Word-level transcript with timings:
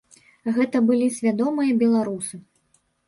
Гэта 0.55 0.81
былі 0.87 1.09
свядомыя 1.17 1.77
беларусы. 1.85 2.35